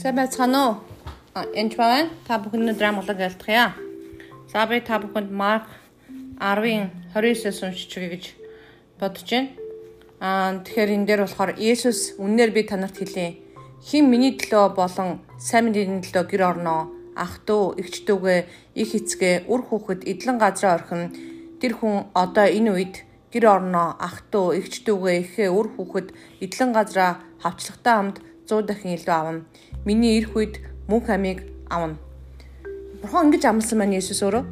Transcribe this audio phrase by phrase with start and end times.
[0.00, 0.74] Сайн байцгаана уу?
[1.52, 2.08] Энд байна.
[2.24, 3.76] Та бүхэн өдөр амгалан гэлтгийа.
[4.48, 5.68] За би та бүхэнд Марк
[6.40, 8.24] 10-ын 29-с уншиж өгье гэж
[8.96, 9.52] бодож байна.
[10.16, 13.36] Аа тэгэхээр энэ дээр болохоор Есүс үннээр би танарт хэлье.
[13.84, 18.40] Хин миний төлөө болон сайн мэдээний төлөө гэр орноо ах トゥ эгч дүүгээ
[18.80, 21.12] их эцгээ үр хүүхэд эдлэн газраа орхин
[21.60, 22.94] тэр хүн одоо энэ үед
[23.28, 26.08] гэр орноо ах トゥ эгч дүүгээ ихээ үр хүүхэд
[26.40, 29.45] эдлэн газраа хавчлагтай хамт 100 дахин илүү авна.
[29.85, 31.97] Миний ирэх үед мөнх амийг авна.
[33.01, 34.45] Бурхан ингэж амласан маань Есүс өөрөө.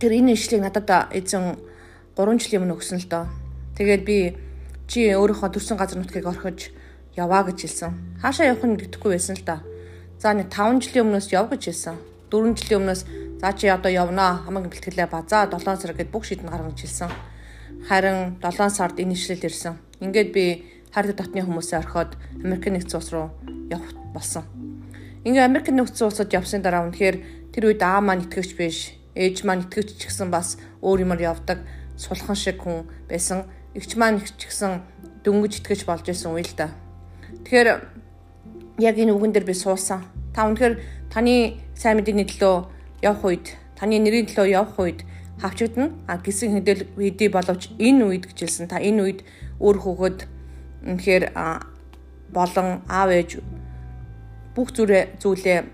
[0.00, 1.58] Тэр энэ ишлийг надад эзэн
[2.18, 3.24] 3 жилийн өмнө өгсөн л доо.
[3.78, 4.34] Тэгээд би
[4.90, 6.74] чи өөрийнхөө төрсэн газар нутгийг орхиж
[7.14, 7.90] яваа гэж хэлсэн.
[8.18, 9.62] Хаашаа явах нь гэдэхгүй байсан л да.
[10.18, 11.96] За нэг 5 жилийн өмнөөс яв гэж хэлсэн.
[12.30, 13.02] 4 жилийн өмнөөс
[13.40, 15.22] за чи одоо явнаа хамаг бэлтгэлээ ба.
[15.28, 17.10] За 7 сар гэд бүх шийдэн гаргаж хэлсэн.
[17.88, 19.78] Харин 7 сард энэ ишлэл ирсэн.
[20.00, 20.44] Ингээд би
[20.90, 23.30] хайртай дотны хүмүүсээ орхиод Америк нэгдсэн улс руу
[23.70, 24.44] явах болсон.
[25.24, 27.16] Ингээ Америк нэгдсэн улсад явсны дараа үнэхээр
[27.54, 31.62] тэр үед аа маань итгэвч биш, ээж маань итгэвч ч гэсэн бас өөр юмар явдаг
[32.00, 33.46] сулхан шиг хүн байсан.
[33.76, 34.82] Игч маань ч гэсэн
[35.22, 36.74] дөнгөж итгэж болж исэн үйл да.
[37.44, 37.68] Тэгэхээр
[38.80, 40.08] яг энэ үгэн дээр би суусан.
[40.34, 40.80] Та үнэхээр
[41.12, 45.00] таны сайн мэдээний төлөө явах үед, таны нэрийн төлөө явах үед
[45.38, 45.92] хавчигдана.
[46.08, 48.66] А гисэн хэдэл хэдий боловч энэ үед гэж хэлсэн.
[48.72, 49.20] Та энэ үед
[49.60, 50.18] өөр хөгөөд
[50.86, 51.24] үнэхээр
[52.32, 53.40] болон аав ээж
[54.54, 55.64] бүх зүйлээ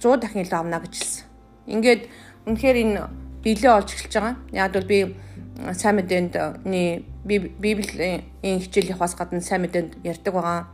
[0.00, 1.24] 100 дахин илүү авна гэж хэлсэн.
[1.66, 2.02] Ингээд
[2.46, 3.00] үнэхээр энэ
[3.44, 4.36] билээ олж эхэлж байгаа.
[4.52, 4.98] Яг бол би
[5.72, 10.66] сайн мэдээндний библийн хичээл явахаас гадна сайн мэдээнд ярьдаг байгаа.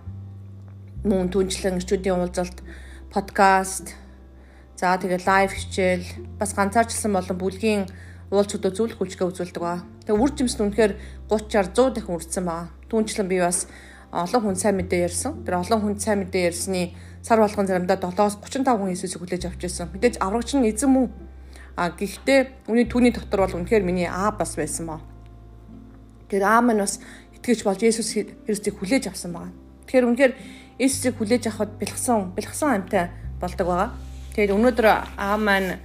[1.07, 2.63] Мөн түнчлэн эрчүүдийн уулзалт,
[3.11, 3.95] подкаст,
[4.75, 6.07] за тэгээ лайв хичээл,
[6.39, 7.87] бас ганцаарчлсан болон бүлгийн
[8.31, 9.87] уулзуудаа зөвлөх үйлчлэгээ үзүүлдэг байгаа.
[10.03, 10.93] Тэгээ үр жимс нь үнэхээр
[11.31, 12.69] 30-аар 100 дахин үрдсэн байгаа.
[12.91, 13.71] Түүнчлэн би бас
[14.11, 15.47] олон хүн сайн мэдээ ярьсан.
[15.47, 19.63] Тэр олон хүн сайн мэдээ ярьсны сар болгон заримдаа 7-оос 35 хүн Иесусыг хүлээж авч
[19.67, 19.91] ирсэн.
[19.95, 21.11] Мэдээж аврагч нь эзэн мөн.
[21.77, 25.01] А гэхдээ үний түүний дотор бол үнэхээр миний аа бас байсан баа.
[26.31, 26.99] Тэр аа маань бас
[27.35, 28.15] итгэж болж Иесус
[28.47, 29.55] Христийг хүлээж авсан байгаа.
[29.87, 30.33] Тэгэхээр үнэхээр
[30.83, 33.91] Иесусыг хүлээж авахд бэлгсэн бэлгсэн амьтай болдог байгаа.
[34.35, 35.79] Тэгээд өнөөдөр аа маань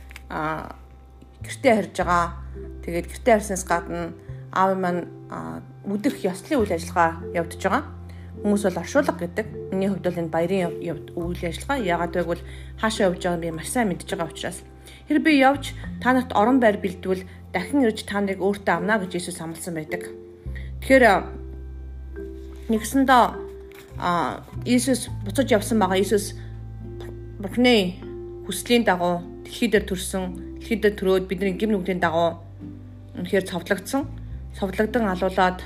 [1.45, 2.27] гэртээ харж байгаа.
[2.85, 4.13] Тэгээд гэртээ харснаас гадна
[4.51, 5.07] аав маань
[5.87, 7.83] өдөрх ёслолын үйл ажиллагаа явуулж байгаа.
[8.41, 9.47] Хүмүүс бол оршуулга гэдэг.
[9.71, 10.71] Миний хувьд бол энэ баярын
[11.15, 12.43] үйл ажиллагаа яагаад гэвэл
[12.81, 14.59] хаашаа явж байгааг би маш сайн мэдж байгаа учраас
[15.07, 19.11] хэрэг би явж та нарт орон байр бэлдвэл дахин ирж та нарыг өөртөө авна гэж
[19.15, 20.07] Иесус амласан байдаг.
[20.81, 21.03] Тэгэхээр
[22.71, 23.23] нэгсэндээ
[23.99, 25.99] а Иесус буцаж явсан байгаа.
[25.99, 26.33] Иесус
[27.41, 27.97] Бурхны
[28.47, 30.23] хүслийн дагуу дэлхий дээр төрсөн,
[30.63, 32.39] дэлхий дээр төрөөд бидний гим нүглийн дагуу
[33.19, 34.07] үнэхээр цовдлогдсон
[34.55, 35.59] совлогдсон алуулаад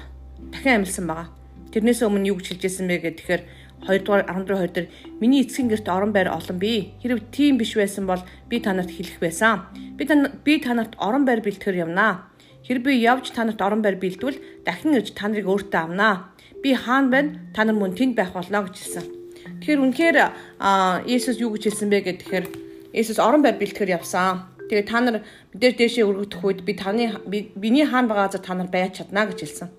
[0.52, 1.30] дахин амилсан байгаа.
[1.72, 3.42] Тэрнээс өмнө юу гэж хэлжсэн бэ гэхээр
[3.86, 4.88] 2 дугаар 14 2 дээр
[5.20, 6.94] миний эцгийн герт орон байр олон бий.
[7.02, 9.66] Хэрв тийм биш байсан бол би танарт хэлэх байсан.
[9.98, 10.06] Би
[10.46, 12.30] би танарт орон байр бэлтгэр явнаа.
[12.66, 16.34] Хэрв би явж танарт орон байр бэлдвэл дахин ирж та нарыг өөртөө авнаа.
[16.64, 17.38] Би хаан байна.
[17.54, 19.06] Та нар мөн тэнд байх болно гэж хэлсэн.
[19.62, 20.18] Тэгэхээр үнэхээр
[21.06, 22.46] Иесус юу гэж хэлсэн бэ гэхээр
[22.96, 24.48] Иесус орон байр бэлтгэр явсан.
[24.72, 25.20] Тэгээ та нар
[25.52, 29.40] мэдээж дээшээ өргөгдөх үед би таны биний хаан байгаа газар та нар байж чадна гэж
[29.44, 29.70] хэлсэн.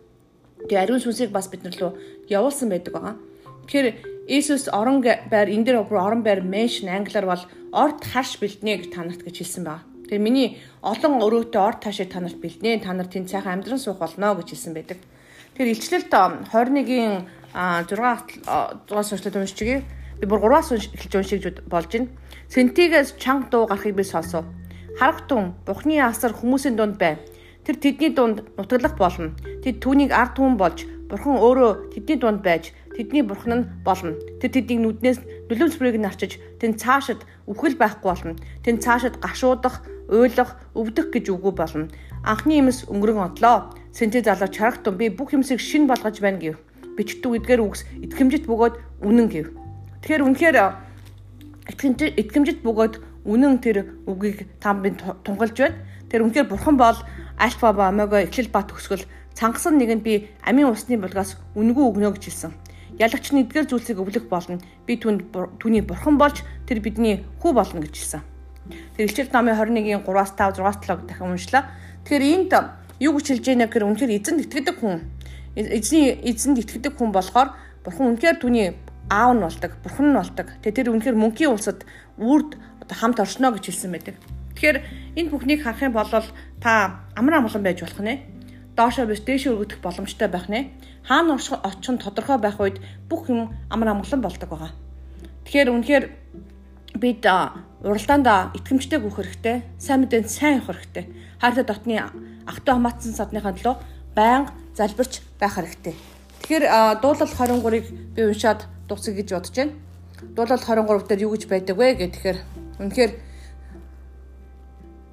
[0.69, 1.97] Тэгээ ариун сүнсийг бас бид нар руу
[2.29, 3.17] явуулсан байдаг байгаа.
[3.65, 3.89] Тэгэхээр
[4.29, 9.25] Иесус орон байр энэ дээр орон байр mention англиар бол орд харш бэлднэ гэж танарт
[9.25, 9.87] гэж хэлсэн байгаа.
[10.13, 10.49] Тэгээ миний
[10.85, 12.85] олон өрөөтэй орд таашийг танарт бэлднэ.
[12.85, 15.01] Та нар тэнд цайхан амьдран суух болно гэж хэлсэн байдаг.
[15.57, 16.13] Тэгэхээр илчлэлт
[16.53, 17.97] 21-ийн 6
[18.85, 19.83] дугаар сурчлалд уншчихъя.
[20.21, 22.11] Би бүр 3-аас эхэлж уншиж болж байна.
[22.49, 24.45] Сентигээс чанга дуу гарахыг би сонсов
[24.99, 27.19] Харагтун Бухны асар хүмүүсийн дунд байв.
[27.65, 29.37] Тэр тэдний дунд нутаглах болно.
[29.61, 34.17] Тэд түүнийг ард түмэн болж Бурхан өөрөө тэдний дунд байж тэдний бурхан нь болно.
[34.41, 35.19] Тэр тэднийг нүднээс
[35.53, 38.35] нүлэм сүрийг нь арчиж тэн цаашид үхэл байхгүй болно.
[38.65, 41.93] Тэн цаашид гашуудах, уйлах, өвдөх гэж үгүй болно.
[42.25, 43.71] Анхны юмс өнгөрөн одлоо.
[43.93, 46.57] Сэнтэ залуу чарагтун би бүх юмсыг шин болгож байна гэв.
[46.97, 49.47] Бичдэг эдгээр үгс итгэмжит бөгөөд үнэн гэв.
[50.01, 50.57] Тэгэхээр үнэхээр
[51.67, 55.77] итгэмжит бөгөөд үнэн тэр үгийг там би тунгалж байна.
[56.07, 56.99] Тэр үнэхээр бурхан бол
[57.39, 59.03] альфа ба омега эхлэл ба төгсгөл
[59.35, 62.53] цангасан нэгэнд би амийн усны булгаас үнгүү өгнө гэж хэлсэн.
[62.97, 64.63] Ялагч нь эдгээр зүйлсийг өвлөх болно.
[64.87, 65.29] Би түнд
[65.59, 68.23] түүний бурхан болж тэр бидний хүү болно гэж хэлсэн.
[68.97, 71.69] Тэр илчил намын 21-ийн 3-аас 5 6-аас 7 дахин уншлаа.
[72.07, 72.53] Тэгэхээр энд
[73.03, 75.05] юу гэж хэлж яана гэхээр үнэхээр эзэнд итгэдэг хүн.
[75.59, 77.53] Эзний эзэнд итгэдэг хүн болохоор
[77.85, 78.73] бурхан үнэхээр түүний
[79.11, 80.47] аав нь болдог, бурхан нь болдог.
[80.63, 81.87] Тэгээ тэр үнэхээр мөнхийн улсад
[82.19, 84.17] үрд одоо хамт оршно гэж хэлсэн байдаг.
[84.57, 84.79] Тэгэхээр
[85.21, 86.09] энэ бүхнийг харах юм бол
[86.63, 88.25] та амар амгалан байж болох нэ.
[88.75, 90.73] Доошоо биш дээшээ өргөдөх боломжтой байх нэ.
[91.05, 94.73] Хаана очих нь тодорхой байх үед бүх юм амар амгалан болдог байгаа.
[95.45, 96.05] Тэгэхээр үнэхээр
[96.99, 97.23] бид
[97.85, 99.57] уралдаанд итгэмжтэй гүөх хэрэгтэй.
[99.79, 101.05] Сайн мэдээнд сайн явах хэрэгтэй.
[101.39, 101.95] Хайртай дотны
[102.49, 103.77] ахтай хамаатсан садныхаа төлөө
[104.17, 106.16] байнга залбирч байх хэрэгтэй.
[106.47, 109.75] Тэгэхээр дуулал 23-ыг би уншаад дуусгая гэж бодож байна.
[110.31, 112.39] Дуулал 23 дээр юу гэж байдаг вэ гэх тэгэхээр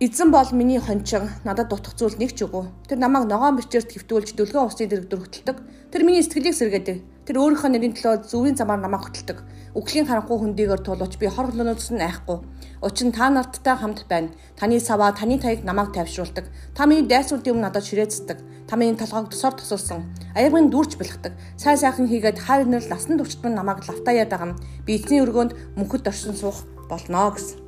[0.04, 2.68] Эзэн бол миний хончин надад дутах зүйл нэг ч үгүй.
[2.92, 5.58] Тэр намайг ногоон бичээрт хөвтүүлж дөлгөн усны дэрэгдэр хөтэлдэг.
[5.96, 6.98] Тэр миний сэтгэлийг сэргээдэг.
[7.24, 9.40] Тэр өөрийнхөө нэрийн төлөө зүвийн замаар намайг хөтэлдэг.
[9.80, 12.38] Үглийн харанхуй хөндийгээр тулууч би хор хөлөөнөөс нь айхгүй.
[12.84, 14.36] Учир нь та нарттай хамт байна.
[14.60, 16.52] Таны саваа, таны таяг намайг тайвшруулдаг.
[16.76, 18.68] Та миний дайсуултын өмнө надад ширээцдэг.
[18.68, 20.04] Та миний толгойг тусаар тусалсан.
[20.36, 21.32] Аягын дүүрч бэлхдэг.
[21.56, 24.60] Сайн сайхан хийгээд хайр нэр ласан төвчтөн намайг лавтаа ядагам.
[24.84, 27.64] Би эзний өргөөнд мөнхөд оршин суух болно гэсэн.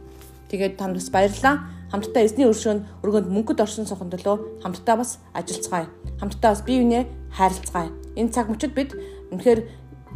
[0.52, 5.88] Тэгээд танд бас баярлалаа хамтдаа эзний өршөөнд өргөнд мөнгөд орсон сохон төлөө хамтдаа бас ажиллацгаая.
[6.20, 7.04] Хамтдаа бас бие биенээ
[7.38, 7.90] хайрлцгаая.
[8.16, 8.96] Энэ цаг мөчид бид
[9.32, 9.62] үнэхээр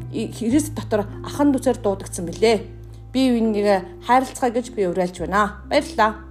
[0.09, 2.63] Христ дотор ахан дүцээр дуудагдсан билээ.
[3.11, 5.59] Бие биенийгээ хайрлцгаая гэж би уриалж байна.
[5.67, 6.28] Баярлалаа.